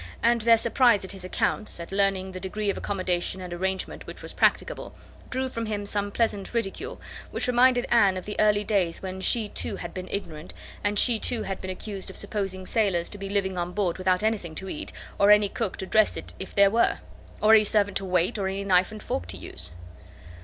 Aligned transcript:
and 0.23 0.41
their 0.41 0.57
surprise 0.57 1.03
at 1.05 1.11
his 1.11 1.23
accounts, 1.23 1.79
at 1.79 1.91
learning 1.91 2.31
the 2.31 2.39
degree 2.39 2.71
of 2.71 2.75
accommodation 2.79 3.39
and 3.39 3.53
arrangement 3.53 4.07
which 4.07 4.23
was 4.23 4.33
practicable, 4.33 4.95
drew 5.29 5.47
from 5.47 5.67
him 5.67 5.85
some 5.85 6.09
pleasant 6.09 6.55
ridicule, 6.55 6.99
which 7.29 7.45
reminded 7.45 7.85
Anne 7.91 8.17
of 8.17 8.25
the 8.25 8.35
early 8.39 8.63
days 8.63 9.03
when 9.03 9.21
she 9.21 9.47
too 9.47 9.75
had 9.75 9.93
been 9.93 10.07
ignorant, 10.09 10.55
and 10.83 10.97
she 10.97 11.19
too 11.19 11.43
had 11.43 11.61
been 11.61 11.69
accused 11.69 12.09
of 12.09 12.17
supposing 12.17 12.65
sailors 12.65 13.11
to 13.11 13.19
be 13.19 13.29
living 13.29 13.59
on 13.59 13.73
board 13.73 13.99
without 13.99 14.23
anything 14.23 14.55
to 14.55 14.67
eat, 14.67 14.91
or 15.19 15.29
any 15.29 15.47
cook 15.47 15.77
to 15.77 15.85
dress 15.85 16.17
it 16.17 16.33
if 16.39 16.55
there 16.55 16.71
were, 16.71 16.97
or 17.39 17.53
any 17.53 17.63
servant 17.63 17.95
to 17.95 18.03
wait, 18.03 18.39
or 18.39 18.47
any 18.47 18.63
knife 18.63 18.91
and 18.91 19.03
fork 19.03 19.27
to 19.27 19.37
use. 19.37 19.71